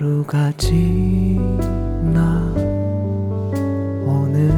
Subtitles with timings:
[0.00, 2.40] 하루가 지나
[4.06, 4.48] 오늘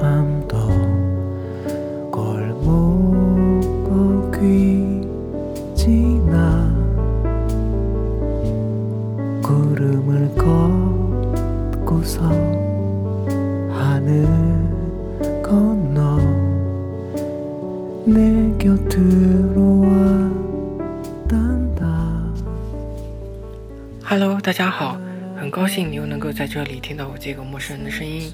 [0.00, 0.56] 밤도
[2.10, 2.60] 골목귀
[5.76, 6.74] 지나
[9.44, 10.34] 구름을
[11.84, 12.28] 걷고서
[13.70, 14.24] 하늘
[15.40, 16.18] 건너
[18.04, 19.95] 내 곁으로 와
[24.08, 24.96] Hello，大家好，
[25.36, 28.32] 很高兴你又能够在这里听到我这个陌生人的声音。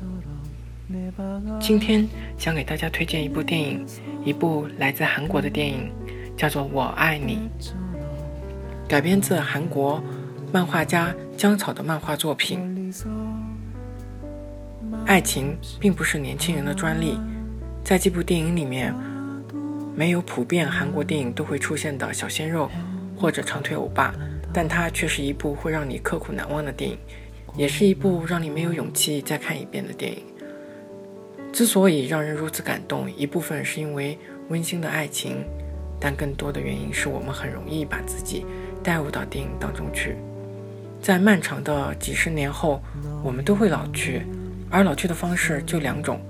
[1.58, 2.06] 今天
[2.38, 3.82] 想给大家推荐一部电影，
[4.22, 5.90] 一部来自韩国的电影，
[6.36, 7.48] 叫做《我爱你》，
[8.86, 10.04] 改编自韩国
[10.52, 12.92] 漫画家江草的漫画作品。
[15.06, 17.19] 爱情并不是年轻人的专利，
[17.82, 18.94] 在这部电影里面，
[19.97, 22.70] 没有普遍韩国电影都会出现的小鲜肉
[23.16, 24.14] 或者长腿欧巴。
[24.53, 26.98] 但它却是一部会让你刻苦难忘的电影，
[27.56, 30.22] 也是一部让你没有勇气再看一遍的电影。
[31.53, 35.42] 之所以让人如此感动，一部分是因为温馨的爱情，
[35.98, 38.44] 但更多的原因是我们很容易把自己
[38.83, 40.17] 带入到电影当中去。
[41.00, 42.81] 在漫长的几十年后，
[43.25, 44.22] 我们都会老去，
[44.70, 46.20] 而老去的方式就两种：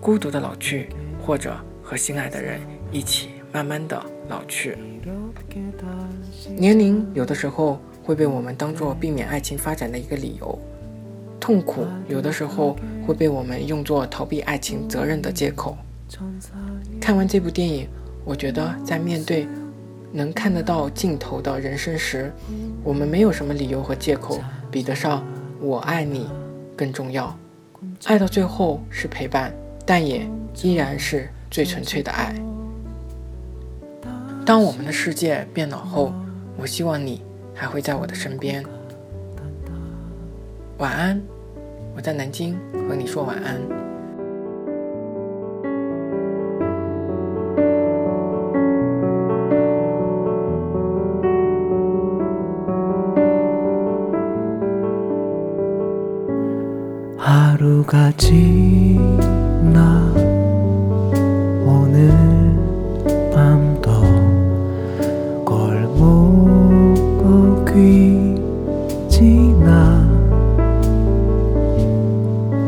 [0.00, 0.88] 孤独的老去，
[1.22, 2.60] 或者和心爱的人
[2.92, 3.41] 一起。
[3.54, 4.78] 慢慢的老去，
[6.56, 10.58] 年龄有的时候会被我们当做避免爱情发展的一个理由，
[11.38, 12.74] 痛苦有的时候
[13.06, 15.76] 会被我们用作逃避爱情责任的借口。
[16.98, 17.86] 看完这部电影，
[18.24, 19.46] 我觉得在面对
[20.10, 22.32] 能看得到尽头的人生时，
[22.82, 25.22] 我们没有什么理由和借口比得上
[25.60, 26.26] “我爱你”
[26.74, 27.36] 更重要。
[28.04, 29.52] 爱到最后是陪伴，
[29.84, 30.26] 但也
[30.62, 32.34] 依然是最纯粹的爱。
[34.44, 36.12] 当我们的世界变老后，
[36.56, 37.22] 我希望你
[37.54, 38.62] 还会在我的身边。
[40.78, 41.20] 晚安，
[41.94, 42.58] 我在南京
[42.88, 43.60] 和你说晚安。
[57.16, 58.98] 하루가지
[59.72, 60.31] 나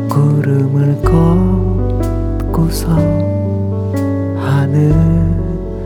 [0.09, 2.89] 구름을 걷고서
[4.37, 4.93] 하늘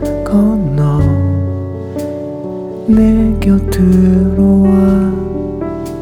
[0.24, 0.98] 건너
[2.86, 4.62] 내내 곁으로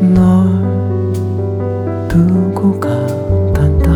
[0.00, 0.46] 널
[2.08, 3.90] 두고 간단다